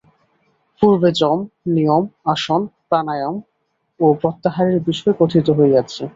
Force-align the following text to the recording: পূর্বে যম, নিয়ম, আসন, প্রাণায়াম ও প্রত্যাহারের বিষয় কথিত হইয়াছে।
পূর্বে 0.81 1.09
যম, 1.11 1.39
নিয়ম, 1.67 2.03
আসন, 2.25 2.61
প্রাণায়াম 2.89 3.35
ও 3.99 4.05
প্রত্যাহারের 4.21 4.77
বিষয় 4.87 5.13
কথিত 5.19 5.47
হইয়াছে। 5.49 6.03